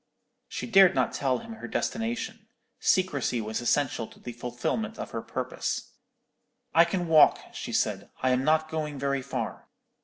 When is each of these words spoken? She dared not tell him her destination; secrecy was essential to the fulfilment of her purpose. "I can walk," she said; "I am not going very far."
She 0.47 0.65
dared 0.65 0.95
not 0.95 1.13
tell 1.13 1.37
him 1.37 1.53
her 1.53 1.67
destination; 1.67 2.47
secrecy 2.79 3.39
was 3.39 3.61
essential 3.61 4.07
to 4.07 4.19
the 4.19 4.31
fulfilment 4.33 4.97
of 4.97 5.11
her 5.11 5.21
purpose. 5.21 5.91
"I 6.73 6.85
can 6.85 7.07
walk," 7.07 7.39
she 7.53 7.71
said; 7.71 8.09
"I 8.23 8.31
am 8.31 8.43
not 8.43 8.67
going 8.67 8.97
very 8.97 9.21
far." 9.21 9.67